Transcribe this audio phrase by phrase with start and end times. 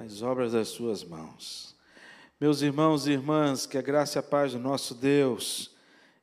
[0.00, 1.74] as obras das suas mãos.
[2.40, 5.74] Meus irmãos e irmãs, que a graça e a paz do nosso Deus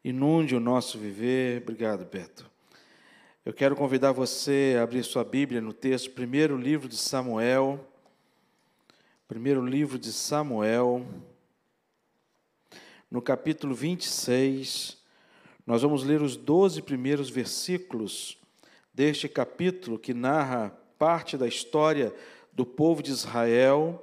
[0.01, 1.61] inunde o nosso viver.
[1.61, 2.49] Obrigado, Beto.
[3.43, 7.85] Eu quero convidar você a abrir sua Bíblia no texto, primeiro livro de Samuel.
[9.27, 11.05] Primeiro livro de Samuel,
[13.11, 14.97] no capítulo 26.
[15.67, 18.37] Nós vamos ler os 12 primeiros versículos
[18.93, 22.13] deste capítulo que narra parte da história
[22.55, 24.01] do povo de Israel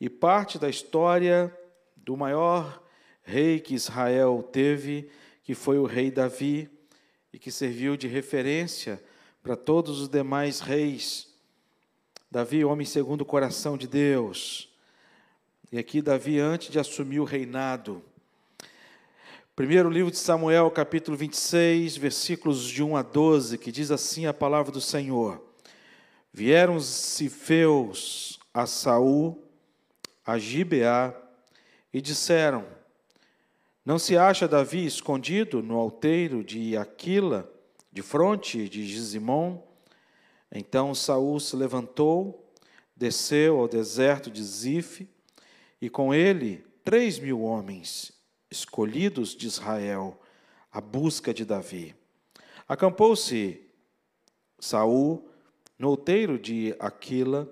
[0.00, 1.54] e parte da história
[1.96, 2.82] do maior
[3.22, 5.10] rei que Israel teve,
[5.42, 6.70] que foi o rei Davi,
[7.32, 9.02] e que serviu de referência
[9.42, 11.28] para todos os demais reis.
[12.30, 14.72] Davi, homem segundo o coração de Deus.
[15.70, 18.02] E aqui Davi, antes de assumir o reinado,
[19.58, 24.32] Primeiro livro de Samuel, capítulo 26, versículos de 1 a 12, que diz assim a
[24.32, 25.47] palavra do Senhor:
[26.38, 29.42] Vieram os cifeus a Saul,
[30.24, 31.12] a Gibeá,
[31.92, 32.64] e disseram:
[33.84, 37.52] Não se acha Davi escondido no alteiro de Aquila,
[37.90, 39.60] de fronte de Gizimon?
[40.52, 42.48] Então Saul se levantou,
[42.94, 45.08] desceu ao deserto de Zif,
[45.80, 48.12] e com ele três mil homens
[48.48, 50.16] escolhidos de Israel,
[50.70, 51.96] à busca de Davi.
[52.68, 53.60] Acampou-se
[54.60, 55.27] Saul
[55.78, 57.48] no outeiro de Aquila,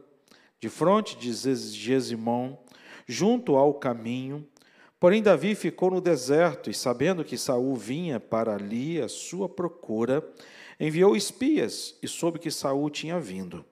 [0.59, 2.57] de fronte de Gesimon,
[3.07, 4.47] junto ao caminho.
[4.99, 10.27] Porém Davi ficou no deserto e sabendo que Saul vinha para ali à sua procura,
[10.81, 13.65] enviou espias e soube que Saul tinha vindo.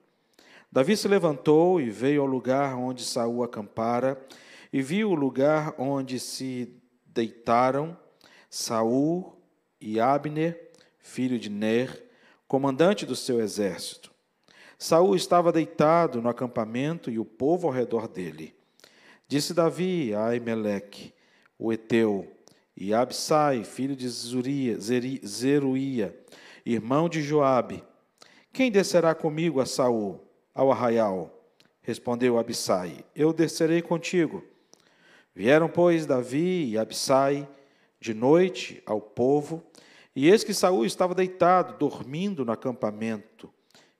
[0.71, 4.23] Davi se levantou e veio ao lugar onde Saul acampara
[4.71, 6.73] e viu o lugar onde se
[7.05, 7.97] deitaram
[8.49, 9.37] Saul
[9.79, 12.09] e Abner, filho de Ner,
[12.47, 14.14] comandante do seu exército.
[14.77, 18.53] Saul estava deitado no acampamento e o povo ao redor dele.
[19.27, 21.13] Disse Davi a Aimeleque,
[21.57, 22.31] o Eteu,
[22.77, 26.15] e Absai, filho de Zuria, Zeruia,
[26.65, 27.83] irmão de Joabe:
[28.51, 30.21] Quem descerá comigo a Saul,
[30.53, 31.31] ao arraial?
[31.81, 34.43] Respondeu Absai: Eu descerei contigo.
[35.33, 37.47] Vieram, pois, Davi e Absai
[37.99, 39.63] de noite ao povo,
[40.15, 43.51] e eis que Saul estava deitado, dormindo no acampamento,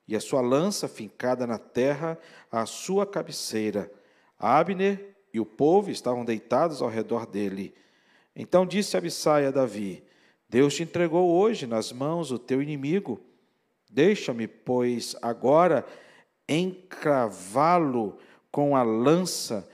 [0.06, 2.18] e a sua lança fincada na terra
[2.50, 3.90] à sua cabeceira.
[4.38, 7.74] Abner e o povo estavam deitados ao redor dele.
[8.34, 10.04] Então disse Absai a Davi:
[10.48, 13.20] Deus te entregou hoje nas mãos o teu inimigo.
[13.90, 15.84] Deixa-me, pois, agora
[16.48, 18.18] encravá-lo
[18.50, 19.68] com a lança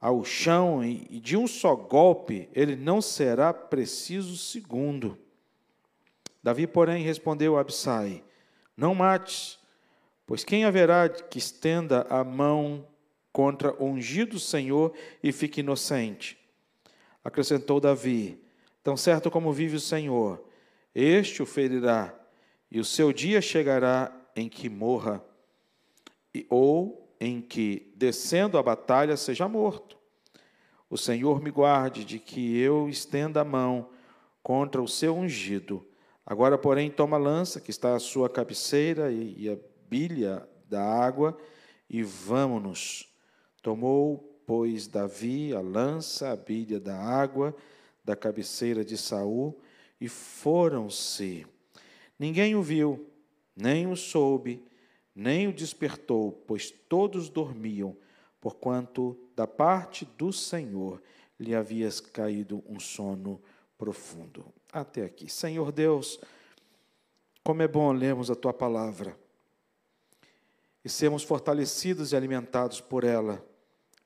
[0.00, 5.16] ao chão e de um só golpe ele não será preciso segundo.
[6.42, 8.22] Davi, porém, respondeu a Absai:
[8.76, 9.58] Não mates,
[10.26, 12.86] pois quem haverá que estenda a mão
[13.32, 14.92] contra o ungido Senhor
[15.22, 16.38] e fique inocente?
[17.22, 18.38] Acrescentou Davi:
[18.82, 20.44] Tão certo como vive o Senhor,
[20.94, 22.14] este o ferirá,
[22.70, 25.24] e o seu dia chegará em que morra,
[26.48, 29.96] ou em que, descendo a batalha, seja morto.
[30.90, 33.88] O Senhor me guarde de que eu estenda a mão
[34.42, 35.86] contra o seu ungido.
[36.26, 39.58] Agora, porém, toma a lança que está à sua cabeceira e a
[39.90, 41.36] bilha da água
[41.88, 43.12] e vamos-nos.
[43.62, 47.54] Tomou, pois, Davi a lança, a bilha da água
[48.02, 49.58] da cabeceira de Saul
[50.00, 51.46] e foram-se.
[52.18, 53.08] Ninguém o viu,
[53.56, 54.62] nem o soube,
[55.14, 57.96] nem o despertou, pois todos dormiam,
[58.40, 61.02] porquanto da parte do Senhor
[61.38, 63.40] lhe havia caído um sono
[63.78, 64.44] profundo.
[64.74, 65.30] Até aqui.
[65.30, 66.18] Senhor Deus,
[67.44, 69.16] como é bom lermos a tua palavra
[70.84, 73.40] e sermos fortalecidos e alimentados por ela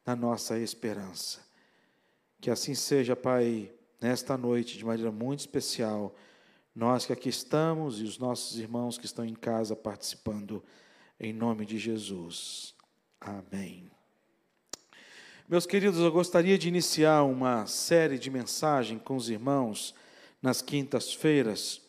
[0.04, 1.40] na nossa esperança.
[2.38, 6.14] Que assim seja, Pai, nesta noite, de maneira muito especial,
[6.74, 10.62] nós que aqui estamos e os nossos irmãos que estão em casa participando
[11.18, 12.74] em nome de Jesus.
[13.18, 13.90] Amém.
[15.48, 19.94] Meus queridos, eu gostaria de iniciar uma série de mensagens com os irmãos
[20.40, 21.80] nas quintas-feiras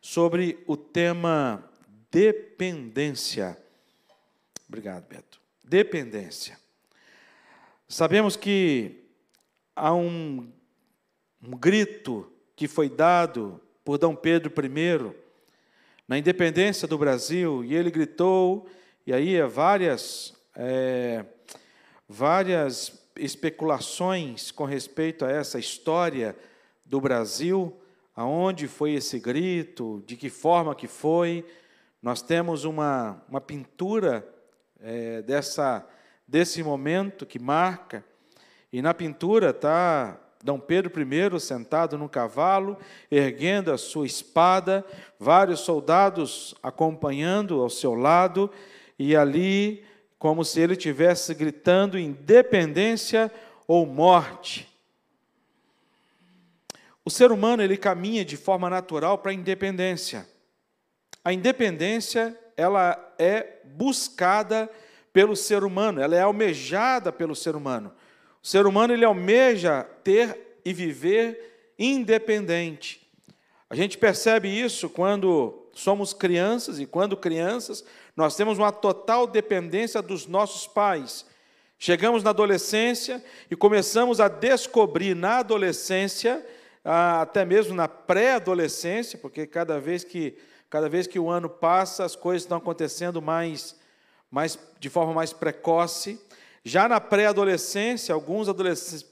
[0.00, 1.64] sobre o tema
[2.10, 3.56] dependência.
[4.68, 5.40] Obrigado, Beto.
[5.62, 6.58] Dependência.
[7.88, 9.04] Sabemos que
[9.74, 10.50] há um,
[11.42, 15.14] um grito que foi dado por Dom Pedro I
[16.06, 18.68] na independência do Brasil, e ele gritou,
[19.06, 21.24] e aí várias, é,
[22.08, 26.36] várias especulações com respeito a essa história
[26.84, 27.80] do Brasil,
[28.14, 31.44] aonde foi esse grito, de que forma que foi.
[32.02, 34.26] Nós temos uma, uma pintura
[34.80, 35.86] é, dessa,
[36.26, 38.04] desse momento que marca.
[38.72, 40.58] E na pintura está D.
[40.66, 42.78] Pedro I sentado no cavalo,
[43.10, 44.84] erguendo a sua espada,
[45.18, 48.50] vários soldados acompanhando ao seu lado,
[48.98, 49.84] e ali,
[50.18, 53.30] como se ele estivesse gritando independência
[53.66, 54.69] ou morte.
[57.04, 60.28] O ser humano ele caminha de forma natural para a independência.
[61.24, 64.70] A independência ela é buscada
[65.12, 67.92] pelo ser humano, ela é almejada pelo ser humano.
[68.42, 73.08] O ser humano ele almeja ter e viver independente.
[73.68, 77.84] A gente percebe isso quando somos crianças e quando crianças
[78.16, 81.24] nós temos uma total dependência dos nossos pais.
[81.78, 86.44] Chegamos na adolescência e começamos a descobrir na adolescência,
[86.84, 90.36] até mesmo na pré-adolescência, porque cada vez que
[90.70, 93.76] cada vez que o ano passa, as coisas estão acontecendo mais,
[94.30, 96.18] mais de forma mais precoce.
[96.64, 98.46] Já na pré-adolescência, alguns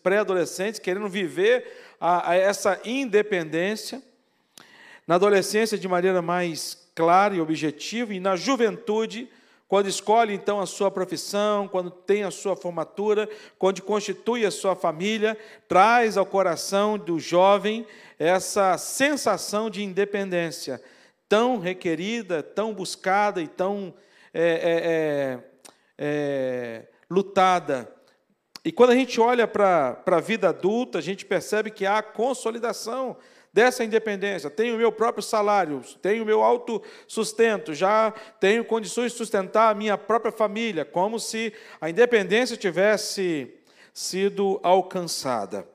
[0.03, 1.67] pré-adolescentes querendo viver
[2.01, 4.01] a, a essa independência.
[5.05, 9.29] Na adolescência, de maneira mais clara e objetiva, e na juventude,
[9.69, 13.29] quando escolhe então a sua profissão, quando tem a sua formatura,
[13.59, 15.37] quando constitui a sua família,
[15.69, 17.87] traz ao coração do jovem
[18.19, 20.83] essa sensação de independência,
[21.29, 23.95] tão requerida, tão buscada e tão
[24.33, 25.45] é, é,
[25.99, 27.95] é, lutada.
[28.65, 33.19] E quando a gente olha para a vida adulta, a gente percebe que há consolidação
[33.59, 34.49] dessa independência.
[34.49, 39.75] Tenho o meu próprio salário, tenho o meu autossustento, já tenho condições de sustentar a
[39.75, 43.53] minha própria família, como se a independência tivesse
[43.93, 45.67] sido alcançada.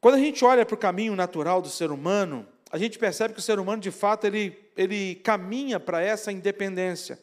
[0.00, 3.40] Quando a gente olha para o caminho natural do ser humano, a gente percebe que
[3.40, 7.18] o ser humano, de fato, ele, ele caminha para essa independência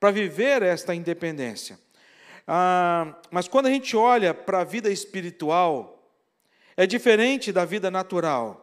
[0.00, 1.78] para viver esta independência.
[2.48, 5.93] Ah, mas quando a gente olha para a vida espiritual,
[6.76, 8.60] é diferente da vida natural.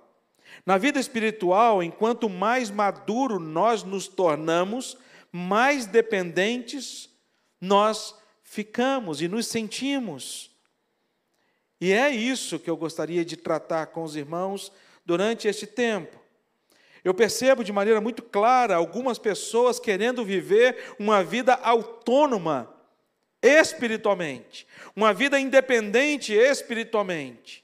[0.66, 4.98] Na vida espiritual, enquanto mais maduro nós nos tornamos,
[5.32, 7.10] mais dependentes
[7.60, 10.52] nós ficamos e nos sentimos.
[11.80, 14.72] E é isso que eu gostaria de tratar com os irmãos
[15.06, 16.20] durante este tempo.
[17.04, 22.72] Eu percebo de maneira muito clara algumas pessoas querendo viver uma vida autônoma
[23.42, 27.61] espiritualmente, uma vida independente espiritualmente.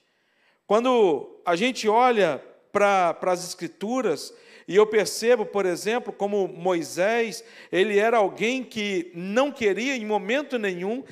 [0.68, 2.44] Quando a gente olha
[2.74, 4.34] para as Escrituras,
[4.68, 7.42] e eu percebo, por exemplo, como Moisés,
[7.72, 11.06] ele era alguém que não queria em momento nenhum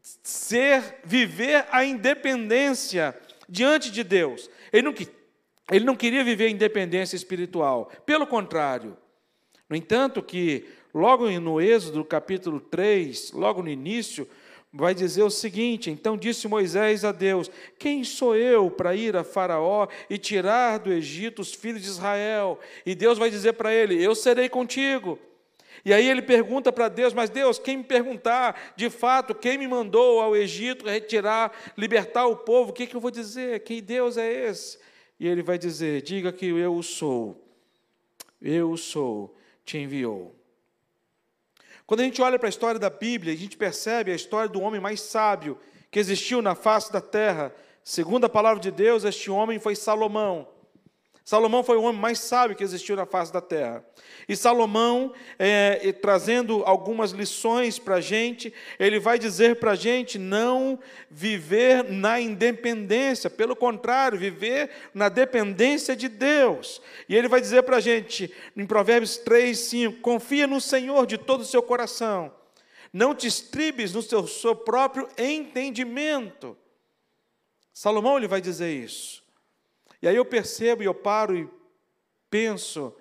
[0.00, 3.14] ser viver a independência
[3.46, 4.50] diante de Deus.
[4.72, 4.94] Ele não,
[5.70, 8.96] ele não queria viver a independência espiritual, pelo contrário.
[9.68, 10.64] No entanto, que
[10.94, 14.26] logo no Êxodo, capítulo 3, logo no início,
[14.74, 19.22] vai dizer o seguinte: Então disse Moisés a Deus: Quem sou eu para ir a
[19.22, 22.58] Faraó e tirar do Egito os filhos de Israel?
[22.84, 25.18] E Deus vai dizer para ele: Eu serei contigo.
[25.84, 29.68] E aí ele pergunta para Deus: Mas Deus, quem me perguntar de fato quem me
[29.68, 33.60] mandou ao Egito retirar, libertar o povo, o que, que eu vou dizer?
[33.60, 34.78] Quem Deus é esse?
[35.20, 37.40] E ele vai dizer: Diga que eu sou,
[38.42, 40.34] eu sou, te enviou.
[41.86, 44.60] Quando a gente olha para a história da Bíblia, a gente percebe a história do
[44.60, 45.58] homem mais sábio
[45.90, 47.54] que existiu na face da terra.
[47.82, 50.48] Segundo a palavra de Deus, este homem foi Salomão.
[51.24, 53.82] Salomão foi o homem mais sábio que existiu na face da terra.
[54.28, 60.18] E Salomão, é, trazendo algumas lições para a gente, ele vai dizer para a gente
[60.18, 60.78] não
[61.10, 66.82] viver na independência, pelo contrário, viver na dependência de Deus.
[67.08, 71.16] E ele vai dizer para a gente, em Provérbios 3, 5, confia no Senhor de
[71.16, 72.30] todo o seu coração,
[72.92, 76.54] não te estribes no seu, seu próprio entendimento.
[77.72, 79.23] Salomão ele vai dizer isso.
[80.04, 81.48] E aí eu percebo e eu paro e
[82.28, 82.94] penso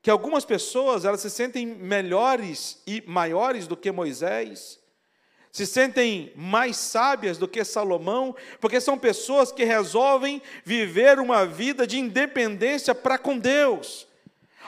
[0.00, 4.80] que algumas pessoas elas se sentem melhores e maiores do que Moisés,
[5.52, 11.86] se sentem mais sábias do que Salomão, porque são pessoas que resolvem viver uma vida
[11.86, 14.08] de independência para com Deus.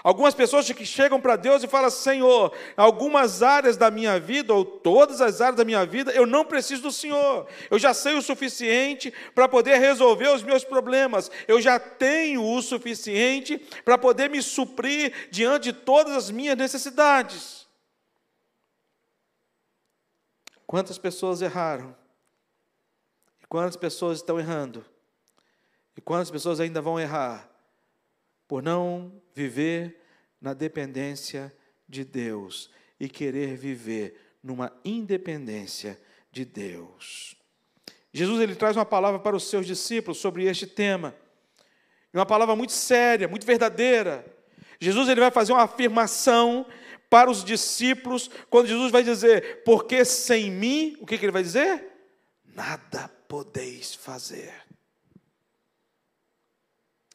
[0.03, 4.65] Algumas pessoas que chegam para Deus e falam: Senhor, algumas áreas da minha vida, ou
[4.65, 7.47] todas as áreas da minha vida, eu não preciso do Senhor.
[7.71, 11.31] Eu já sei o suficiente para poder resolver os meus problemas.
[11.47, 17.69] Eu já tenho o suficiente para poder me suprir diante de todas as minhas necessidades.
[20.67, 21.95] Quantas pessoas erraram?
[23.41, 24.85] E quantas pessoas estão errando?
[25.97, 27.52] E quantas pessoas ainda vão errar?
[28.53, 29.99] Por não viver
[30.39, 31.51] na dependência
[31.89, 32.69] de Deus
[33.01, 35.99] e querer viver numa independência
[36.31, 37.35] de Deus.
[38.13, 41.15] Jesus ele traz uma palavra para os seus discípulos sobre este tema.
[42.13, 44.23] Uma palavra muito séria, muito verdadeira.
[44.79, 46.67] Jesus ele vai fazer uma afirmação
[47.09, 51.43] para os discípulos, quando Jesus vai dizer: Porque sem mim, o que, que ele vai
[51.43, 51.87] dizer?
[52.55, 54.53] Nada podeis fazer.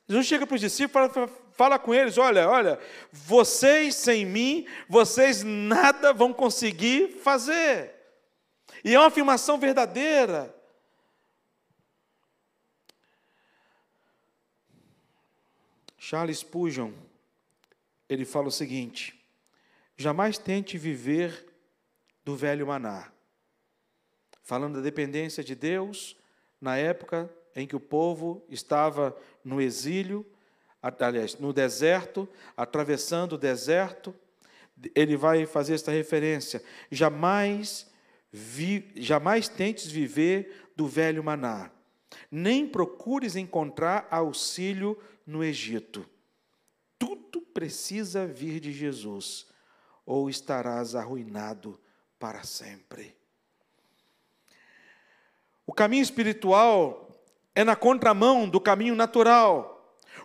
[0.07, 2.79] Jesus chega para os discípulos fala, fala com eles: olha, olha,
[3.11, 7.93] vocês sem mim, vocês nada vão conseguir fazer.
[8.83, 10.55] E é uma afirmação verdadeira.
[15.97, 16.93] Charles Spurgeon,
[18.07, 19.19] ele fala o seguinte:
[19.97, 21.45] jamais tente viver
[22.23, 23.11] do velho maná.
[24.41, 26.15] Falando da dependência de Deus,
[26.61, 30.23] na época em que o povo estava no exílio,
[30.79, 34.13] aliás, no deserto, atravessando o deserto,
[34.93, 37.89] ele vai fazer esta referência: jamais,
[38.31, 41.71] vi, jamais tentes viver do velho maná,
[42.29, 44.95] nem procures encontrar auxílio
[45.25, 46.07] no Egito.
[46.99, 49.47] Tudo precisa vir de Jesus,
[50.05, 51.79] ou estarás arruinado
[52.19, 53.17] para sempre.
[55.65, 57.06] O caminho espiritual
[57.57, 59.73] é na contramão do caminho natural.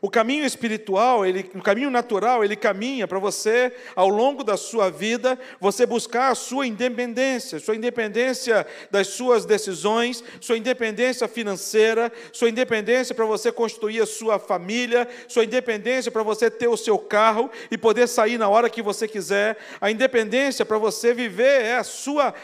[0.03, 4.91] O caminho espiritual, ele, o caminho natural, ele caminha para você, ao longo da sua
[4.91, 12.51] vida, você buscar a sua independência, sua independência das suas decisões, sua independência financeira, sua
[12.51, 17.51] independência para você construir a sua família, sua independência para você ter o seu carro
[17.71, 21.85] e poder sair na hora que você quiser, a independência para você viver é a
[21.85, 22.35] sua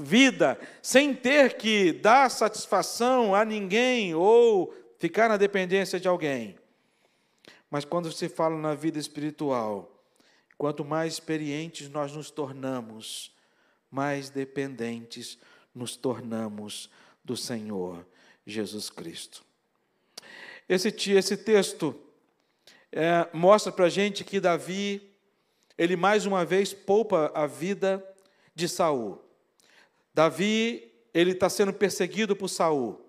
[0.00, 6.56] vida sem ter que dar satisfação a ninguém ou ficar na dependência de alguém.
[7.70, 10.04] Mas quando se fala na vida espiritual,
[10.58, 13.34] quanto mais experientes nós nos tornamos,
[13.90, 15.38] mais dependentes
[15.74, 16.90] nos tornamos
[17.24, 18.04] do Senhor
[18.44, 19.44] Jesus Cristo.
[20.68, 21.98] Esse, esse texto
[22.92, 25.10] é, mostra para a gente que Davi,
[25.78, 28.04] ele mais uma vez poupa a vida
[28.54, 29.29] de Saul.
[30.14, 33.00] Davi, ele está sendo perseguido por Saul.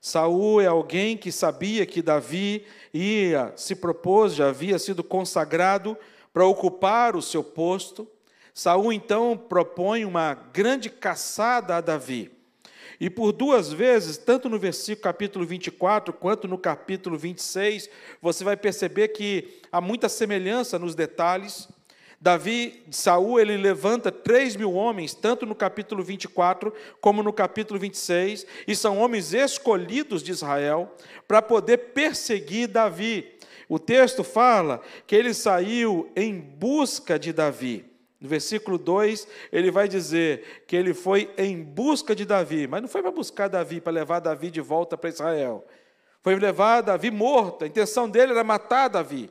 [0.00, 5.96] Saul é alguém que sabia que Davi ia se propôs, já havia sido consagrado
[6.32, 8.06] para ocupar o seu posto.
[8.52, 12.30] Saul então propõe uma grande caçada a Davi.
[13.00, 17.88] E por duas vezes, tanto no versículo capítulo 24 quanto no capítulo 26,
[18.20, 21.68] você vai perceber que há muita semelhança nos detalhes.
[22.24, 28.46] Davi, Saul, ele levanta três mil homens, tanto no capítulo 24 como no capítulo 26,
[28.66, 30.90] e são homens escolhidos de Israel
[31.28, 33.30] para poder perseguir Davi.
[33.68, 37.84] O texto fala que ele saiu em busca de Davi.
[38.18, 42.88] No versículo 2, ele vai dizer que ele foi em busca de Davi, mas não
[42.88, 45.62] foi para buscar Davi, para levar Davi de volta para Israel.
[46.22, 49.30] Foi levar Davi morto, a intenção dele era matar Davi.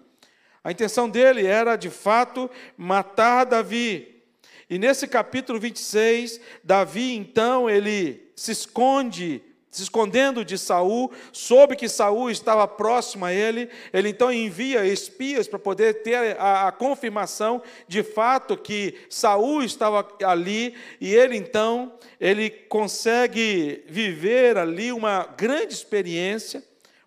[0.63, 4.23] A intenção dele era, de fato, matar Davi.
[4.69, 11.89] E nesse capítulo 26, Davi, então, ele se esconde, se escondendo de Saul, soube que
[11.89, 17.61] Saul estava próximo a ele, ele então envia espias para poder ter a, a confirmação
[17.87, 25.73] de fato que Saul estava ali, e ele então, ele consegue viver ali uma grande
[25.73, 26.63] experiência,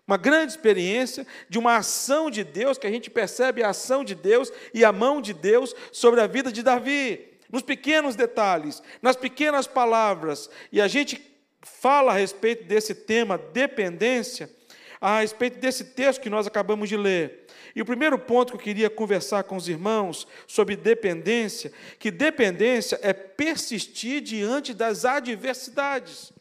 [0.07, 4.15] uma grande experiência de uma ação de Deus, que a gente percebe a ação de
[4.15, 9.17] Deus e a mão de Deus sobre a vida de Davi, nos pequenos detalhes, nas
[9.17, 10.49] pequenas palavras.
[10.71, 11.21] E a gente
[11.61, 14.49] fala a respeito desse tema, dependência,
[15.01, 17.45] a respeito desse texto que nós acabamos de ler.
[17.75, 22.97] E o primeiro ponto que eu queria conversar com os irmãos sobre dependência, que dependência
[23.03, 26.31] é persistir diante das adversidades.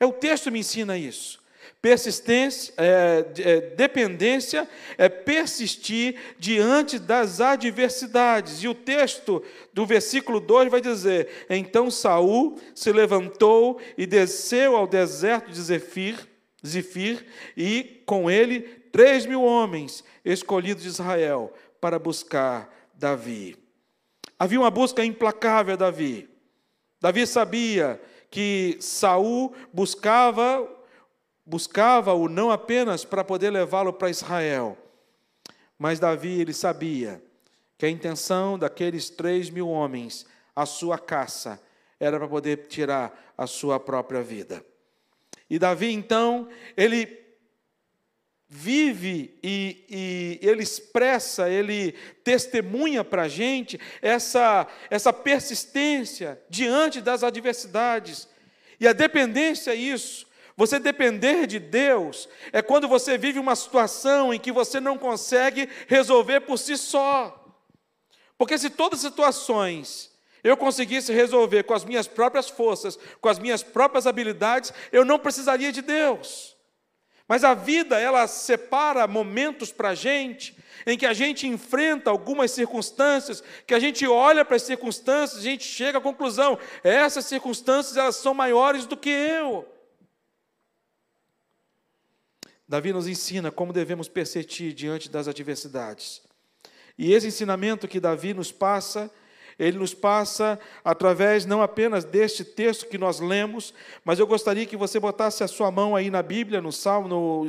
[0.00, 1.43] É o texto me ensina isso.
[1.80, 8.62] Persistência, é, é, dependência é persistir diante das adversidades.
[8.62, 9.42] E o texto
[9.72, 16.18] do versículo 2 vai dizer: Então Saul se levantou e desceu ao deserto de Zefir,
[16.66, 23.56] Zifir, e com ele três mil homens escolhidos de Israel para buscar Davi.
[24.38, 26.28] Havia uma busca implacável a Davi.
[27.00, 30.68] Davi sabia que Saul buscava
[31.44, 34.78] buscava-o não apenas para poder levá-lo para Israel,
[35.78, 37.22] mas Davi ele sabia
[37.76, 41.60] que a intenção daqueles três mil homens, a sua caça,
[41.98, 44.64] era para poder tirar a sua própria vida.
[45.50, 47.24] E Davi então ele
[48.48, 57.24] vive e, e, ele expressa, ele testemunha para a gente essa, essa persistência diante das
[57.24, 58.28] adversidades.
[58.78, 60.26] E a dependência é isso.
[60.56, 65.68] Você depender de Deus é quando você vive uma situação em que você não consegue
[65.88, 67.40] resolver por si só.
[68.38, 70.12] Porque se todas as situações
[70.44, 75.18] eu conseguisse resolver com as minhas próprias forças, com as minhas próprias habilidades, eu não
[75.18, 76.54] precisaria de Deus.
[77.26, 80.54] Mas a vida, ela separa momentos para a gente,
[80.86, 85.42] em que a gente enfrenta algumas circunstâncias, que a gente olha para as circunstâncias, a
[85.42, 89.66] gente chega à conclusão, essas circunstâncias, elas são maiores do que eu.
[92.66, 96.22] Davi nos ensina como devemos persistir diante das adversidades.
[96.98, 99.10] E esse ensinamento que Davi nos passa,
[99.58, 104.76] ele nos passa através não apenas deste texto que nós lemos, mas eu gostaria que
[104.76, 107.48] você botasse a sua mão aí na Bíblia, no Salmo, no 1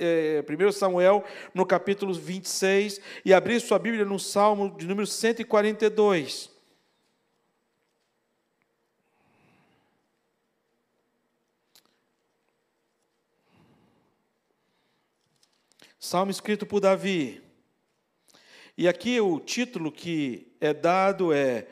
[0.00, 6.51] é, Samuel, no capítulo 26, e abrisse sua Bíblia no Salmo de número 142.
[16.04, 17.40] Salmo escrito por Davi.
[18.76, 21.68] E aqui o título que é dado é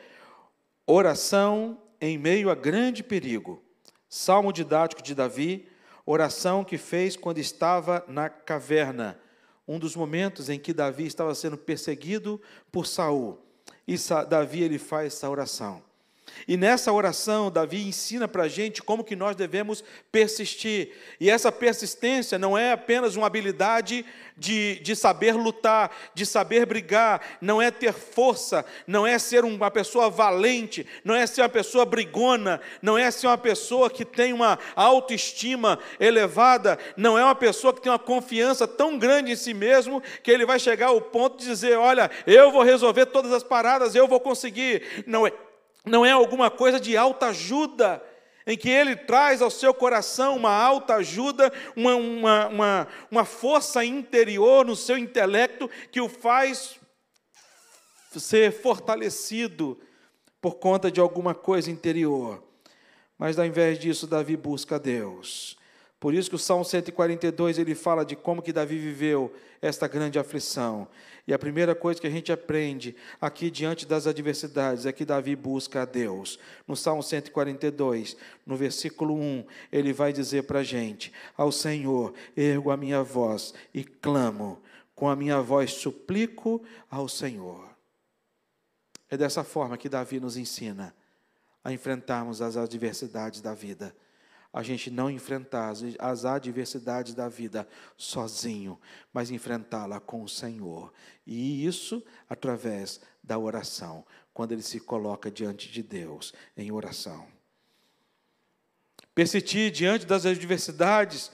[0.87, 3.61] Oração em meio a grande perigo.
[4.07, 5.67] Salmo didático de Davi,
[6.05, 9.19] oração que fez quando estava na caverna,
[9.67, 13.37] um dos momentos em que Davi estava sendo perseguido por Saul.
[13.85, 13.97] E
[14.29, 15.83] Davi ele faz essa oração.
[16.47, 20.91] E nessa oração, Davi ensina para a gente como que nós devemos persistir.
[21.19, 24.05] E essa persistência não é apenas uma habilidade
[24.37, 29.69] de, de saber lutar, de saber brigar, não é ter força, não é ser uma
[29.69, 34.33] pessoa valente, não é ser uma pessoa brigona, não é ser uma pessoa que tem
[34.33, 39.53] uma autoestima elevada, não é uma pessoa que tem uma confiança tão grande em si
[39.53, 43.43] mesmo que ele vai chegar ao ponto de dizer: Olha, eu vou resolver todas as
[43.43, 45.03] paradas, eu vou conseguir.
[45.05, 45.31] Não é
[45.85, 48.03] não é alguma coisa de alta ajuda,
[48.45, 53.83] em que ele traz ao seu coração uma alta ajuda, uma, uma, uma, uma força
[53.85, 56.79] interior no seu intelecto que o faz
[58.19, 59.79] ser fortalecido
[60.41, 62.43] por conta de alguma coisa interior.
[63.17, 65.57] Mas ao invés disso, Davi busca Deus.
[65.99, 70.17] Por isso que o Salmo 142 ele fala de como que Davi viveu esta grande
[70.17, 70.87] aflição.
[71.27, 75.35] E a primeira coisa que a gente aprende aqui diante das adversidades é que Davi
[75.35, 76.39] busca a Deus.
[76.67, 82.71] No Salmo 142, no versículo 1, ele vai dizer para a gente: Ao Senhor ergo
[82.71, 84.61] a minha voz e clamo,
[84.95, 87.69] com a minha voz suplico ao Senhor.
[89.09, 90.95] É dessa forma que Davi nos ensina
[91.63, 93.95] a enfrentarmos as adversidades da vida
[94.53, 98.79] a gente não enfrentar as adversidades da vida sozinho,
[99.13, 100.93] mas enfrentá-la com o Senhor.
[101.25, 107.25] E isso através da oração, quando ele se coloca diante de Deus em oração.
[109.13, 111.31] Persistir diante das adversidades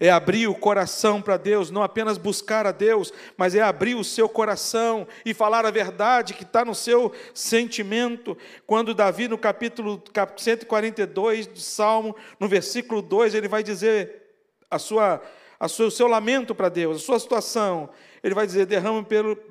[0.00, 4.04] é abrir o coração para Deus, não apenas buscar a Deus, mas é abrir o
[4.04, 8.36] seu coração e falar a verdade que está no seu sentimento.
[8.66, 10.02] Quando Davi, no capítulo
[10.36, 14.22] 142 do Salmo, no versículo 2, ele vai dizer
[14.70, 15.20] a sua,
[15.58, 17.90] a sua, o seu lamento para Deus, a sua situação.
[18.22, 19.04] Ele vai dizer: derrama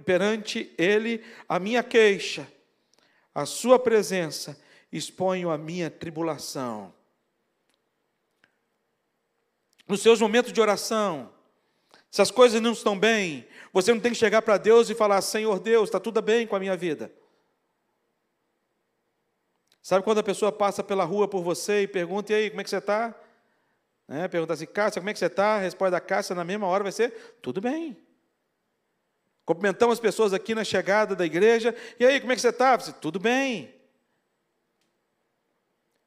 [0.06, 2.48] perante Ele a minha queixa,
[3.34, 4.60] a Sua presença,
[4.92, 6.97] exponho a minha tribulação
[9.88, 11.32] nos seus momentos de oração,
[12.10, 15.22] se as coisas não estão bem, você não tem que chegar para Deus e falar:
[15.22, 17.12] Senhor Deus, está tudo bem com a minha vida.
[19.82, 22.64] Sabe quando a pessoa passa pela rua por você e pergunta: e aí, como é
[22.64, 23.16] que você está?
[24.08, 24.28] Né?
[24.28, 25.60] Pergunta assim: Cássia, como é que você está?
[25.60, 27.98] Resposta da Cássia na mesma hora vai ser: tudo bem.
[29.46, 32.78] Cumprimentamos as pessoas aqui na chegada da igreja: e aí, como é que você está?
[32.78, 33.77] Tudo bem.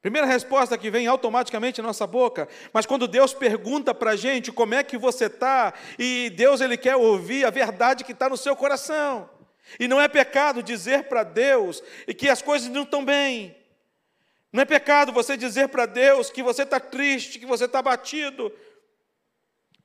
[0.03, 4.51] Primeira resposta que vem automaticamente na nossa boca, mas quando Deus pergunta para a gente
[4.51, 8.37] como é que você está, e Deus ele quer ouvir a verdade que está no
[8.37, 9.29] seu coração.
[9.79, 11.83] E não é pecado dizer para Deus
[12.17, 13.55] que as coisas não estão bem.
[14.51, 18.51] Não é pecado você dizer para Deus que você está triste, que você está batido.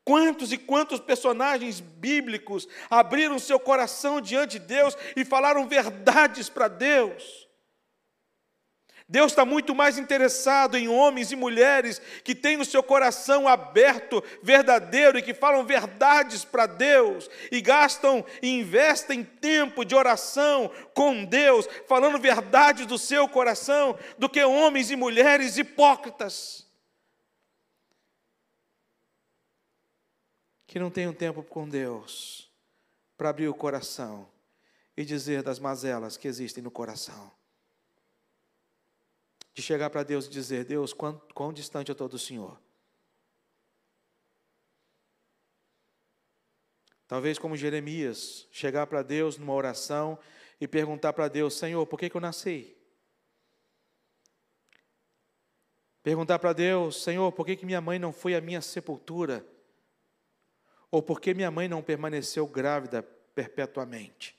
[0.03, 6.67] Quantos e quantos personagens bíblicos abriram seu coração diante de Deus e falaram verdades para
[6.67, 7.45] Deus?
[9.07, 14.23] Deus está muito mais interessado em homens e mulheres que têm o seu coração aberto,
[14.41, 21.23] verdadeiro e que falam verdades para Deus e gastam e investem tempo de oração com
[21.23, 26.65] Deus, falando verdades do seu coração, do que homens e mulheres hipócritas
[30.75, 32.51] que não tem um tempo com Deus
[33.15, 34.27] para abrir o coração
[34.97, 37.31] e dizer das mazelas que existem no coração.
[39.55, 42.59] De chegar para Deus e dizer: Deus, quão, quão distante eu estou do Senhor.
[47.07, 50.19] Talvez como Jeremias, chegar para Deus numa oração
[50.59, 52.75] e perguntar para Deus: Senhor, por que, que eu nasci?
[56.03, 59.45] Perguntar para Deus: Senhor, por que, que minha mãe não foi à minha sepultura?
[60.91, 63.01] Ou por que minha mãe não permaneceu grávida
[63.33, 64.35] perpetuamente?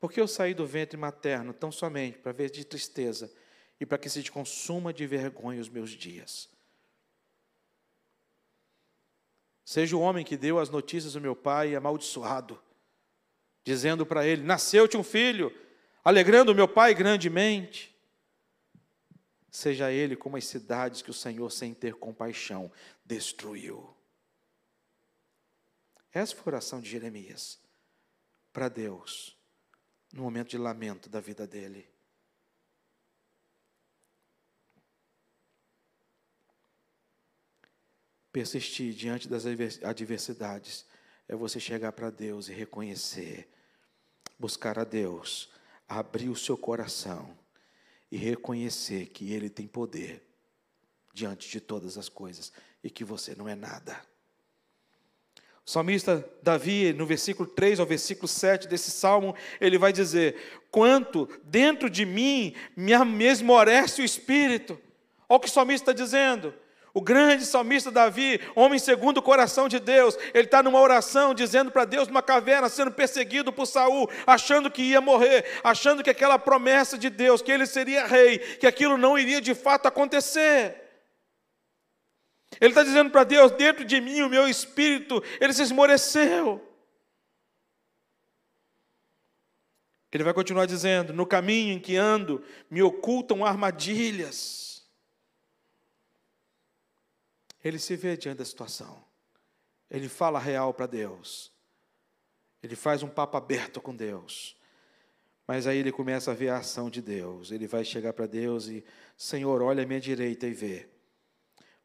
[0.00, 3.32] Porque eu saí do ventre materno tão somente para ver de tristeza
[3.80, 6.48] e para que se consuma de vergonha os meus dias.
[9.64, 12.60] Seja o homem que deu as notícias do meu pai amaldiçoado,
[13.64, 15.52] dizendo para ele: Nasceu-te um filho,
[16.04, 17.94] alegrando meu pai grandemente.
[19.50, 22.70] Seja ele como as cidades que o Senhor, sem ter compaixão,
[23.04, 23.94] destruiu.
[26.12, 27.58] Essa foi a oração de Jeremias
[28.52, 29.36] para Deus,
[30.12, 31.88] no momento de lamento da vida dele.
[38.34, 40.84] Persistir diante das adversidades
[41.28, 43.48] é você chegar para Deus e reconhecer,
[44.36, 45.52] buscar a Deus,
[45.88, 47.30] abrir o seu coração
[48.10, 50.20] e reconhecer que Ele tem poder
[51.12, 54.04] diante de todas as coisas e que você não é nada.
[55.64, 61.28] O salmista Davi, no versículo 3 ao versículo 7 desse salmo, ele vai dizer: Quanto
[61.44, 64.76] dentro de mim me esmorece o espírito.
[65.28, 66.52] Olha o que o salmista está dizendo.
[66.96, 71.72] O grande salmista Davi, homem segundo o coração de Deus, ele está numa oração dizendo
[71.72, 76.38] para Deus numa caverna, sendo perseguido por Saul, achando que ia morrer, achando que aquela
[76.38, 80.82] promessa de Deus, que ele seria rei, que aquilo não iria de fato acontecer.
[82.60, 86.64] Ele está dizendo para Deus: dentro de mim, o meu espírito, ele se esmoreceu.
[90.12, 94.63] Ele vai continuar dizendo: no caminho em que ando, me ocultam armadilhas.
[97.64, 99.02] Ele se vê diante da situação.
[99.90, 101.50] Ele fala real para Deus.
[102.62, 104.54] Ele faz um papo aberto com Deus.
[105.46, 107.50] Mas aí ele começa a ver a ação de Deus.
[107.50, 108.84] Ele vai chegar para Deus e,
[109.16, 110.88] Senhor, olha à minha direita e vê.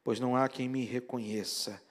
[0.03, 1.81] Pois não há quem me reconheça,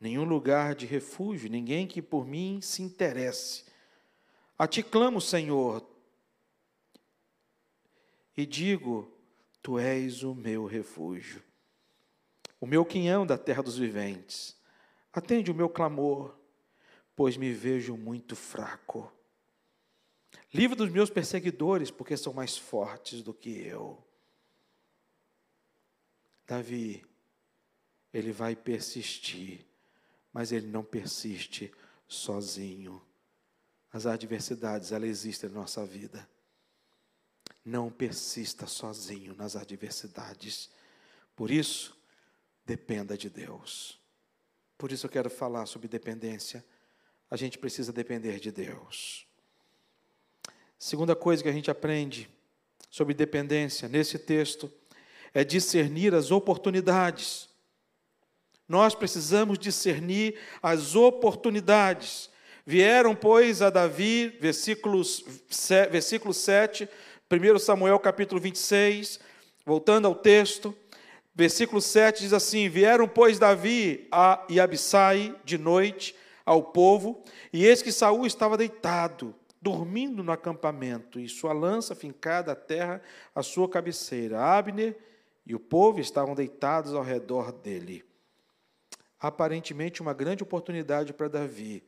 [0.00, 3.64] nenhum lugar de refúgio, ninguém que por mim se interesse.
[4.58, 5.86] A ti clamo, Senhor,
[8.36, 9.10] e digo:
[9.62, 11.42] Tu és o meu refúgio
[12.64, 14.56] o meu quinhão da terra dos viventes.
[15.12, 16.34] Atende o meu clamor,
[17.14, 19.12] pois me vejo muito fraco.
[20.50, 24.02] Livre dos meus perseguidores, porque são mais fortes do que eu.
[26.46, 27.04] Davi,
[28.10, 29.66] ele vai persistir,
[30.32, 31.70] mas ele não persiste
[32.08, 33.02] sozinho.
[33.92, 36.26] As adversidades, elas existem na nossa vida.
[37.62, 40.70] Não persista sozinho nas adversidades.
[41.36, 42.02] Por isso,
[42.64, 44.00] dependa de Deus.
[44.78, 46.64] Por isso eu quero falar sobre dependência.
[47.30, 49.26] A gente precisa depender de Deus.
[50.78, 52.28] Segunda coisa que a gente aprende
[52.90, 54.70] sobre dependência nesse texto
[55.32, 57.48] é discernir as oportunidades.
[58.68, 62.30] Nós precisamos discernir as oportunidades.
[62.66, 65.24] Vieram, pois, a Davi, versículos,
[65.90, 66.88] versículo 7,
[67.30, 69.20] 1 Samuel capítulo 26,
[69.66, 70.74] voltando ao texto,
[71.34, 76.14] Versículo 7 diz assim: Vieram, pois, Davi a, e Abissai de noite
[76.46, 82.52] ao povo, e eis que Saul estava deitado, dormindo no acampamento, e sua lança fincada
[82.52, 83.02] à terra
[83.34, 84.40] à sua cabeceira.
[84.40, 84.96] Abner
[85.44, 88.04] e o povo estavam deitados ao redor dele.
[89.18, 91.82] Aparentemente, uma grande oportunidade para Davi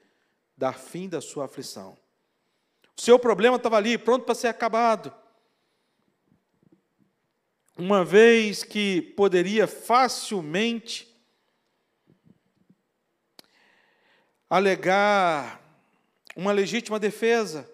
[0.56, 1.96] dar fim da sua aflição.
[2.98, 5.12] O seu problema estava ali, pronto para ser acabado
[7.78, 11.06] uma vez que poderia facilmente
[14.48, 15.60] alegar
[16.34, 17.68] uma legítima defesa.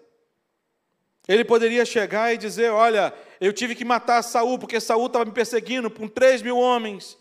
[1.27, 5.31] Ele poderia chegar e dizer: Olha, eu tive que matar Saul porque Saul estava me
[5.31, 7.17] perseguindo com três mil homens.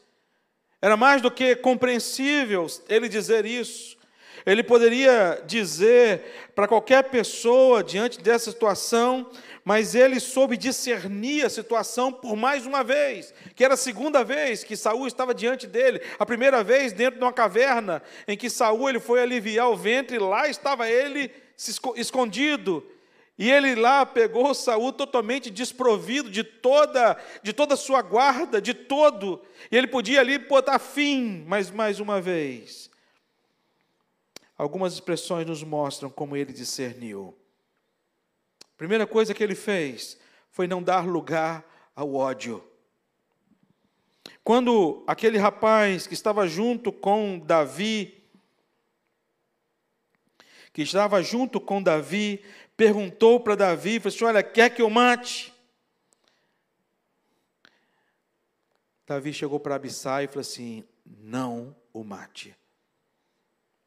[0.81, 3.97] Era mais do que compreensível ele dizer isso.
[4.45, 9.31] Ele poderia dizer para qualquer pessoa diante dessa situação:
[9.65, 14.65] mas ele soube discernir a situação por mais uma vez, que era a segunda vez
[14.65, 18.89] que Saul estava diante dele, a primeira vez dentro de uma caverna, em que Saul
[18.89, 21.31] ele foi aliviar o ventre, e lá estava ele
[21.97, 22.85] escondido.
[23.39, 28.75] E ele lá pegou Saul totalmente desprovido de toda de toda a sua guarda, de
[28.75, 29.43] todo.
[29.71, 32.91] E ele podia ali botar fim, mas mais uma vez,
[34.57, 37.35] algumas expressões nos mostram como ele discerniu.
[38.83, 40.19] Primeira coisa que ele fez
[40.51, 41.65] foi não dar lugar
[41.95, 42.69] ao ódio.
[44.43, 48.29] Quando aquele rapaz que estava junto com Davi,
[50.73, 52.45] que estava junto com Davi,
[52.77, 55.55] perguntou para Davi, falou assim, olha, quer que eu mate?
[59.07, 62.53] Davi chegou para Abissai e falou assim, não o mate.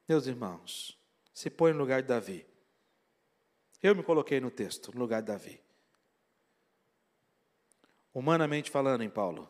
[0.08, 0.97] Meus irmãos,
[1.34, 2.54] se põe no lugar de Davi.
[3.81, 5.61] Eu me coloquei no texto, no lugar de Davi.
[8.13, 9.49] Humanamente falando, em Paulo,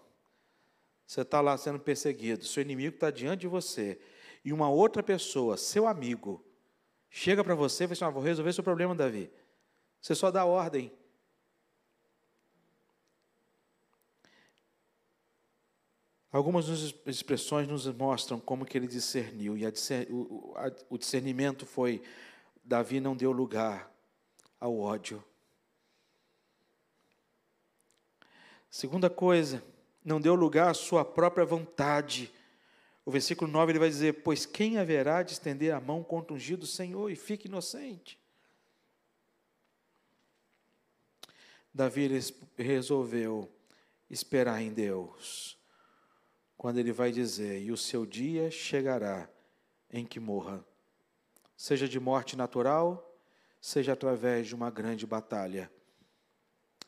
[1.05, 4.01] você está lá sendo perseguido, seu inimigo está diante de você,
[4.43, 6.43] e uma outra pessoa, seu amigo,
[7.09, 9.31] chega para você e fala assim: ah, vou resolver seu problema, Davi.
[10.01, 10.91] Você só dá ordem.
[16.31, 16.67] Algumas
[17.05, 19.63] expressões nos mostram como que ele discerniu, e
[20.89, 22.01] o discernimento foi:
[22.63, 23.94] Davi não deu lugar
[24.65, 25.23] ao ódio.
[28.69, 29.63] Segunda coisa,
[30.03, 32.33] não deu lugar à sua própria vontade.
[33.05, 36.35] O versículo 9 ele vai dizer: Pois quem haverá de estender a mão contra o
[36.35, 38.19] ungido do Senhor e fique inocente?
[41.71, 42.09] Davi
[42.57, 43.51] resolveu
[44.09, 45.59] esperar em Deus,
[46.57, 49.29] quando ele vai dizer: E o seu dia chegará
[49.91, 50.65] em que morra,
[51.55, 53.14] seja de morte natural,
[53.65, 55.71] seja através de uma grande batalha.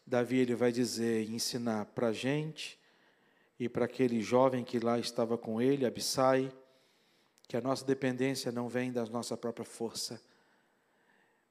[0.05, 2.79] Davi ele vai dizer e ensinar para a gente
[3.59, 6.53] e para aquele jovem que lá estava com ele, Abissai,
[7.47, 10.21] que a nossa dependência não vem da nossa própria força,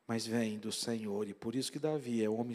[0.07, 1.27] mas vem do Senhor.
[1.27, 2.55] E por isso que Davi é homem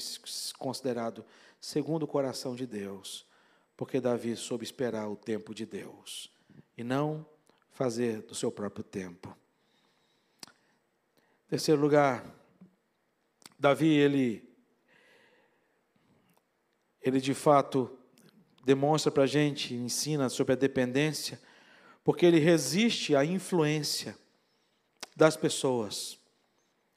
[0.58, 1.26] considerado
[1.60, 3.28] segundo o coração de Deus,
[3.76, 6.34] porque Davi soube esperar o tempo de Deus
[6.78, 7.28] e não
[7.72, 9.38] fazer do seu próprio tempo.
[11.50, 12.40] Terceiro lugar,
[13.62, 14.44] Davi ele
[17.00, 17.96] ele de fato
[18.66, 21.40] demonstra para a gente, ensina sobre a dependência,
[22.04, 24.18] porque ele resiste à influência
[25.16, 26.18] das pessoas.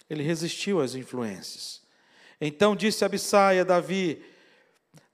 [0.09, 1.83] Ele resistiu às influências.
[2.41, 4.25] Então disse Abissai a Davi: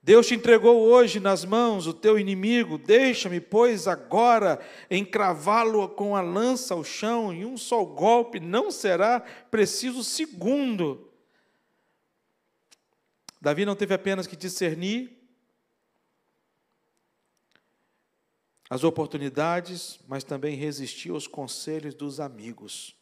[0.00, 6.20] Deus te entregou hoje nas mãos o teu inimigo, deixa-me, pois, agora encravá-lo com a
[6.20, 9.18] lança ao chão, e um só golpe não será
[9.50, 11.09] preciso segundo.
[13.40, 15.18] Davi não teve apenas que discernir
[18.68, 22.94] as oportunidades, mas também resistir aos conselhos dos amigos.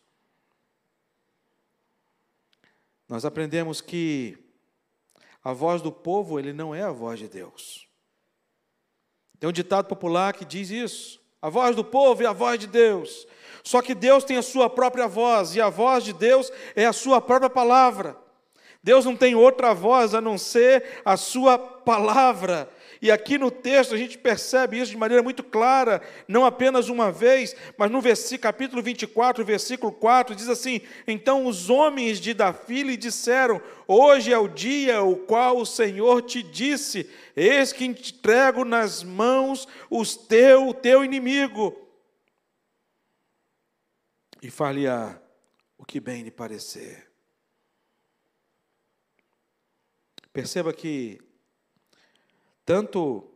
[3.09, 4.38] Nós aprendemos que
[5.42, 7.88] a voz do povo, ele não é a voz de Deus.
[9.40, 12.66] Tem um ditado popular que diz isso: a voz do povo é a voz de
[12.66, 13.27] Deus.
[13.64, 16.92] Só que Deus tem a sua própria voz, e a voz de Deus é a
[16.92, 18.16] sua própria palavra.
[18.83, 22.71] Deus não tem outra voz a não ser a sua palavra.
[23.01, 27.12] E aqui no texto a gente percebe isso de maneira muito clara, não apenas uma
[27.12, 32.83] vez, mas no versículo, capítulo 24, versículo 4, diz assim: Então os homens de Davi
[32.83, 38.64] lhe disseram: Hoje é o dia o qual o Senhor te disse: Eis que entrego
[38.64, 41.77] nas mãos os teu, o teu inimigo.
[44.43, 45.21] E far-lhe-á
[45.77, 47.08] o que bem lhe parecer.
[50.38, 51.20] Perceba que
[52.64, 53.29] tanto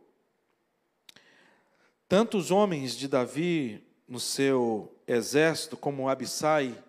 [2.07, 6.81] tanto os homens de Davi no seu exército como Abissai,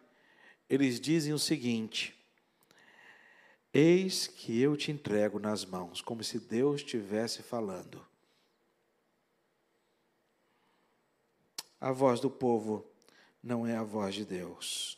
[0.70, 2.16] eles dizem o seguinte:
[3.72, 8.00] Eis que eu te entrego nas mãos, como se Deus estivesse falando.
[11.81, 12.87] A voz do povo
[13.42, 14.96] não é a voz de Deus.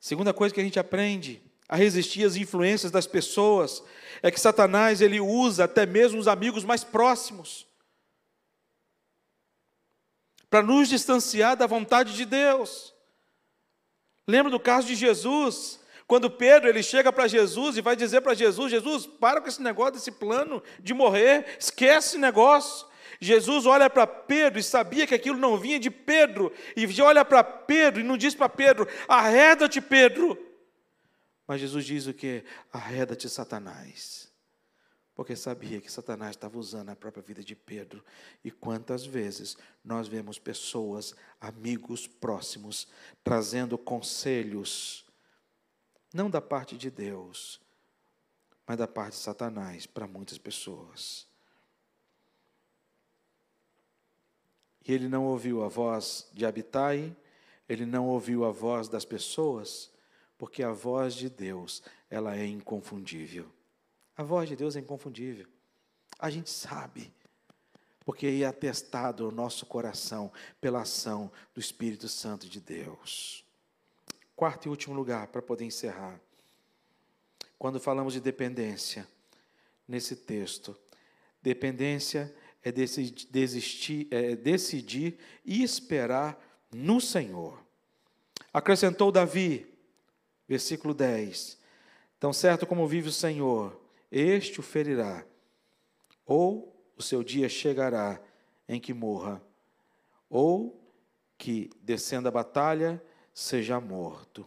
[0.00, 3.80] Segunda coisa que a gente aprende a resistir às influências das pessoas,
[4.20, 7.64] é que Satanás ele usa até mesmo os amigos mais próximos
[10.50, 12.92] para nos distanciar da vontade de Deus.
[14.26, 15.78] Lembra do caso de Jesus,
[16.08, 19.62] quando Pedro ele chega para Jesus e vai dizer para Jesus: Jesus, para com esse
[19.62, 22.90] negócio desse plano de morrer, esquece esse negócio.
[23.20, 27.44] Jesus olha para Pedro e sabia que aquilo não vinha de Pedro, e olha para
[27.44, 30.49] Pedro e não diz para Pedro: arreda-te, Pedro.
[31.50, 32.44] Mas Jesus diz o que?
[32.72, 34.32] Arreda-te, Satanás.
[35.16, 38.04] Porque sabia que Satanás estava usando a própria vida de Pedro.
[38.44, 42.86] E quantas vezes nós vemos pessoas, amigos próximos,
[43.24, 45.04] trazendo conselhos,
[46.14, 47.60] não da parte de Deus,
[48.64, 51.26] mas da parte de Satanás para muitas pessoas.
[54.86, 57.16] E ele não ouviu a voz de Abitai,
[57.68, 59.90] ele não ouviu a voz das pessoas,
[60.40, 63.46] porque a voz de Deus, ela é inconfundível.
[64.16, 65.46] A voz de Deus é inconfundível.
[66.18, 67.12] A gente sabe,
[68.06, 73.44] porque é atestado o nosso coração pela ação do Espírito Santo de Deus.
[74.34, 76.18] Quarto e último lugar, para poder encerrar.
[77.58, 79.06] Quando falamos de dependência,
[79.86, 80.74] nesse texto,
[81.42, 87.62] dependência é desistir, é decidir e esperar no Senhor.
[88.54, 89.69] Acrescentou Davi,
[90.50, 91.56] versículo 10:
[92.18, 95.24] Tão certo como vive o Senhor, este o ferirá,
[96.26, 98.20] ou o seu dia chegará
[98.68, 99.40] em que morra,
[100.28, 100.84] ou
[101.38, 103.00] que, descendo a batalha,
[103.32, 104.44] seja morto.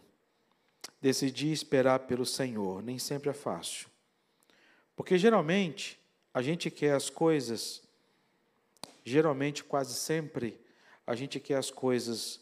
[1.00, 3.88] Decidi esperar pelo Senhor, nem sempre é fácil.
[4.94, 5.98] Porque geralmente
[6.34, 7.82] a gente quer as coisas,
[9.02, 10.60] geralmente, quase sempre,
[11.06, 12.40] a gente quer as coisas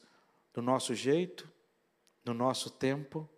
[0.53, 1.49] do nosso jeito,
[2.25, 3.29] no nosso tempo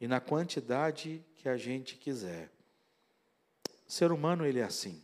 [0.00, 2.50] e na quantidade que a gente quiser.
[3.86, 5.02] O ser humano ele é assim.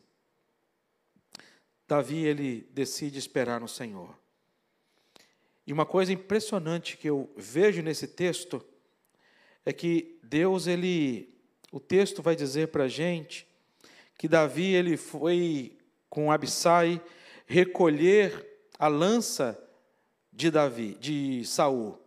[1.86, 4.16] Davi ele decide esperar no Senhor.
[5.66, 8.64] E uma coisa impressionante que eu vejo nesse texto
[9.64, 11.32] é que Deus ele,
[11.70, 13.46] o texto vai dizer para a gente
[14.18, 15.78] que Davi ele foi
[16.08, 17.00] com Abissai
[17.46, 19.58] recolher a lança
[20.32, 22.01] de Davi, de Saul.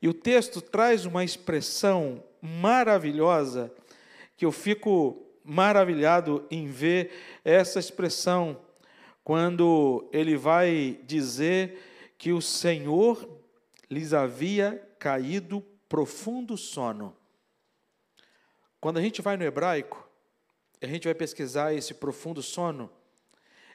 [0.00, 3.72] E o texto traz uma expressão maravilhosa
[4.36, 7.12] que eu fico maravilhado em ver
[7.44, 8.60] essa expressão
[9.24, 13.28] quando ele vai dizer que o Senhor
[13.90, 17.16] lhes havia caído profundo sono.
[18.80, 20.08] Quando a gente vai no hebraico,
[20.80, 22.90] a gente vai pesquisar esse profundo sono,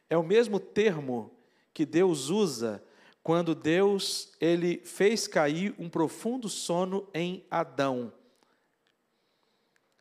[0.09, 1.31] é o mesmo termo
[1.73, 2.83] que Deus usa
[3.23, 8.11] quando Deus ele fez cair um profundo sono em Adão,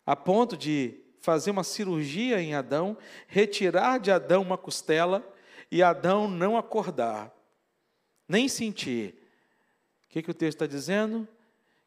[0.06, 5.24] a ponto de fazer uma cirurgia em Adão, retirar de Adão uma costela
[5.70, 7.30] e Adão não acordar,
[8.26, 9.14] nem sentir.
[10.06, 11.28] O que, que o texto está dizendo?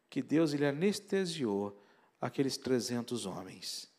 [0.08, 1.76] Que Deus ele anestesiou
[2.20, 3.92] aqueles 300 homens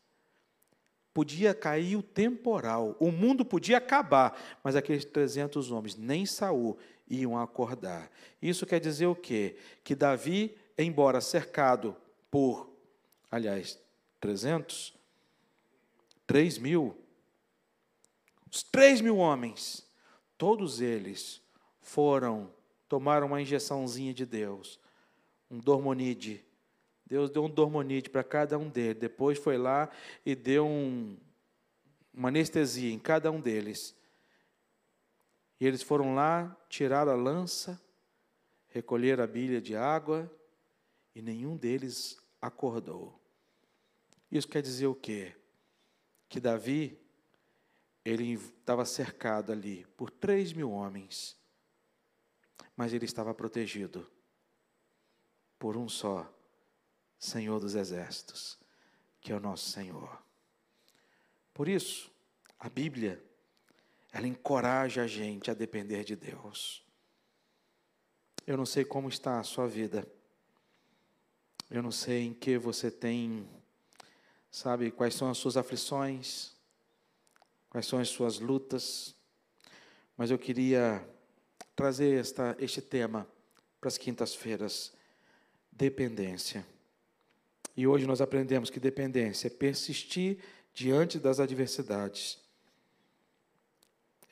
[1.16, 7.38] podia cair o temporal, o mundo podia acabar, mas aqueles 300 homens, nem Saul, iam
[7.38, 8.10] acordar.
[8.42, 9.58] Isso quer dizer o quê?
[9.84, 11.96] Que Davi, embora cercado
[12.30, 12.70] por,
[13.32, 13.80] aliás,
[14.20, 14.94] 300,
[16.26, 16.98] 3 mil,
[18.52, 19.86] os 3 mil homens,
[20.38, 21.42] todos eles
[21.80, 22.52] foram,
[22.88, 24.80] tomaram uma injeçãozinha de Deus,
[25.50, 26.44] um dormonide,
[27.06, 29.00] Deus deu um dormonite para cada um deles.
[29.00, 29.90] Depois foi lá
[30.26, 31.16] e deu um,
[32.14, 33.96] uma anestesia em cada um deles.
[35.60, 37.82] E eles foram lá, tiraram a lança,
[38.68, 40.32] recolheram a bilha de água
[41.14, 43.20] e nenhum deles acordou.
[44.30, 45.36] Isso quer dizer o quê?
[46.28, 47.00] Que Davi,
[48.04, 51.38] ele estava cercado ali por três mil homens,
[52.76, 54.10] mas ele estava protegido
[55.58, 56.32] por um só
[57.18, 58.60] Senhor dos Exércitos,
[59.22, 60.22] que é o nosso Senhor.
[61.54, 62.12] Por isso,
[62.60, 63.24] a Bíblia,
[64.16, 66.82] ela encoraja a gente a depender de Deus.
[68.48, 70.08] Eu não sei como está a sua vida.
[71.70, 73.46] Eu não sei em que você tem,
[74.50, 76.54] sabe, quais são as suas aflições,
[77.70, 79.14] quais são as suas lutas.
[80.16, 81.06] Mas eu queria
[81.76, 83.28] trazer esta, este tema
[83.82, 84.94] para as quintas-feiras:
[85.70, 86.66] dependência.
[87.76, 90.38] E hoje nós aprendemos que dependência é persistir
[90.74, 92.45] diante das adversidades,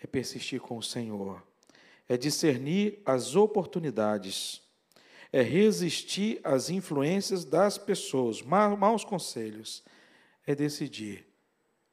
[0.04, 1.42] é persistir com o Senhor,
[2.10, 4.62] é discernir as oportunidades,
[5.32, 9.82] é resistir às influências das pessoas, maus conselhos,
[10.46, 11.26] é decidir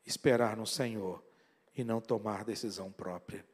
[0.05, 1.23] esperar no Senhor
[1.75, 3.47] e não tomar decisão própria.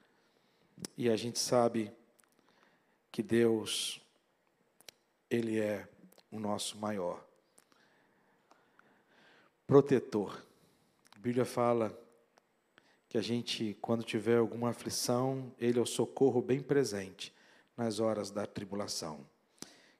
[0.97, 1.92] E a gente sabe
[3.12, 4.01] que Deus,
[5.31, 5.87] Ele é
[6.31, 7.23] o nosso maior
[9.67, 10.42] protetor.
[11.15, 12.06] A Bíblia fala
[13.17, 17.33] que a gente, quando tiver alguma aflição, Ele é o socorro bem presente
[17.75, 19.21] nas horas da tribulação.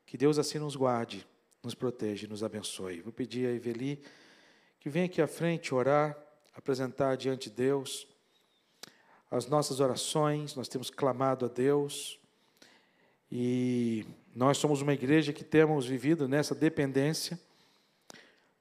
[0.05, 1.27] Que Deus assim nos guarde,
[1.63, 3.01] nos proteja e nos abençoe.
[3.01, 4.03] Vou pedir a Eveli
[4.79, 6.15] que venha aqui à frente orar,
[6.55, 8.07] apresentar diante de Deus
[9.31, 12.21] as nossas orações, nós temos clamado a Deus
[13.33, 14.05] e
[14.35, 17.41] nós somos uma igreja que temos vivido nessa dependência,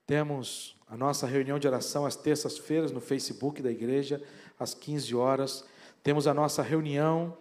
[0.08, 4.22] temos a nossa reunião de oração às terças-feiras no Facebook da igreja,
[4.60, 5.66] às 15 horas.
[6.04, 7.38] Temos a nossa reunião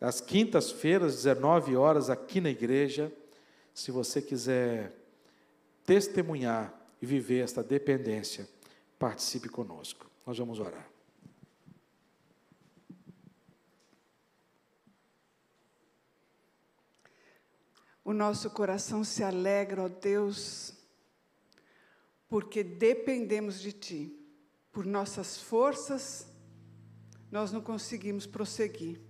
[0.00, 3.12] às quintas-feiras, 19 horas, aqui na igreja.
[3.74, 4.92] Se você quiser
[5.84, 8.48] testemunhar e viver esta dependência,
[8.98, 10.10] participe conosco.
[10.26, 10.88] Nós vamos orar.
[18.04, 20.72] O nosso coração se alegra, ó Deus,
[22.26, 24.14] porque dependemos de Ti.
[24.72, 26.26] Por nossas forças,
[27.30, 29.00] nós não conseguimos prosseguir.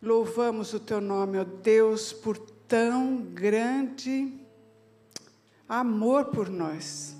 [0.00, 4.32] Louvamos o Teu nome, ó Deus, por tão grande
[5.68, 7.16] amor por nós.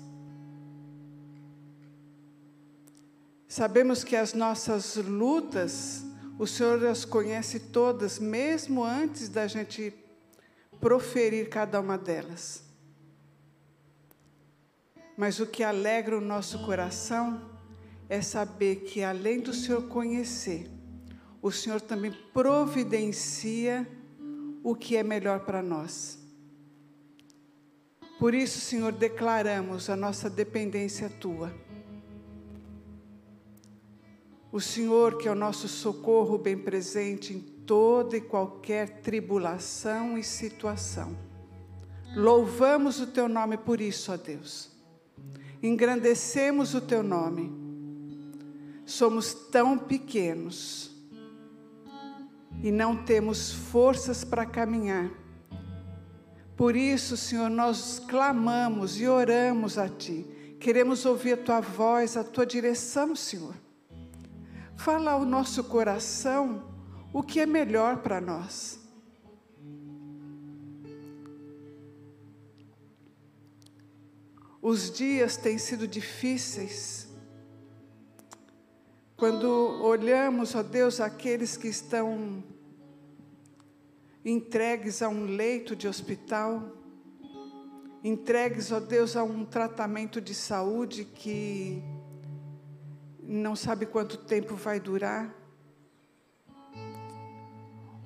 [3.47, 6.05] Sabemos que as nossas lutas,
[6.39, 9.93] o Senhor as conhece todas, mesmo antes da gente
[10.79, 12.63] proferir cada uma delas.
[15.17, 17.50] Mas o que alegra o nosso coração
[18.11, 20.69] é saber que, além do Senhor conhecer,
[21.41, 23.87] o Senhor também providencia
[24.61, 26.19] o que é melhor para nós.
[28.19, 31.55] Por isso, Senhor, declaramos a nossa dependência tua.
[34.51, 40.23] O Senhor, que é o nosso socorro bem presente em toda e qualquer tribulação e
[40.23, 41.17] situação.
[42.13, 44.69] Louvamos o teu nome por isso, ó Deus
[45.63, 47.60] engrandecemos o teu nome.
[48.91, 50.91] Somos tão pequenos
[52.61, 55.09] e não temos forças para caminhar.
[56.57, 60.25] Por isso, Senhor, nós clamamos e oramos a Ti.
[60.59, 63.55] Queremos ouvir a Tua voz, a Tua direção, Senhor.
[64.75, 66.69] Fala ao nosso coração
[67.13, 68.77] o que é melhor para nós.
[74.61, 77.00] Os dias têm sido difíceis.
[79.21, 79.45] Quando
[79.83, 82.43] olhamos, ó Deus, aqueles que estão
[84.25, 86.75] entregues a um leito de hospital,
[88.03, 91.83] entregues, ó Deus, a um tratamento de saúde que
[93.21, 95.31] não sabe quanto tempo vai durar.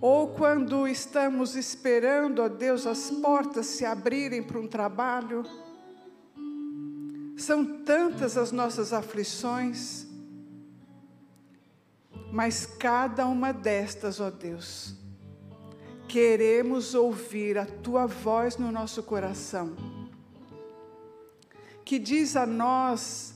[0.01, 5.45] Ou quando estamos esperando, ó Deus, as portas se abrirem para um trabalho,
[7.37, 10.04] são tantas as nossas aflições,
[12.31, 14.95] mas cada uma destas, ó Deus,
[16.07, 19.75] queremos ouvir a tua voz no nosso coração,
[21.83, 23.33] que diz a nós,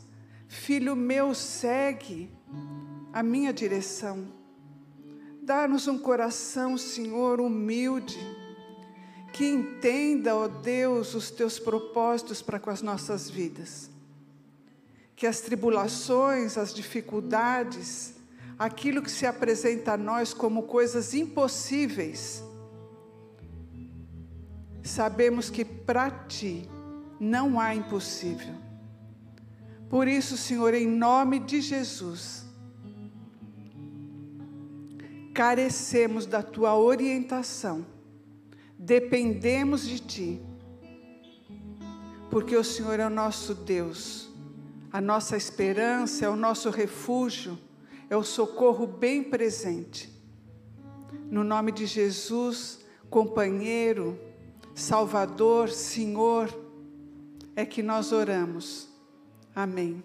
[0.47, 2.31] filho meu, segue
[3.13, 4.27] a minha direção.
[5.41, 8.19] Dá-nos um coração, Senhor, humilde,
[9.33, 13.89] que entenda, ó Deus, os teus propósitos para com as nossas vidas.
[15.15, 18.13] Que as tribulações, as dificuldades,
[18.59, 22.43] aquilo que se apresenta a nós como coisas impossíveis,
[24.83, 26.69] sabemos que para ti
[27.19, 28.53] não há impossível.
[29.89, 32.45] Por isso, Senhor, em nome de Jesus,
[35.33, 37.85] carecemos da tua orientação
[38.79, 40.41] dependemos de Ti,
[42.31, 44.29] porque o Senhor é o nosso Deus,
[44.89, 47.59] a nossa esperança, é o nosso refúgio,
[48.09, 50.11] é o socorro bem presente.
[51.29, 52.79] No nome de Jesus,
[53.09, 54.19] companheiro,
[54.73, 56.49] Salvador, Senhor,
[57.55, 58.89] é que nós oramos.
[59.53, 60.03] Amém.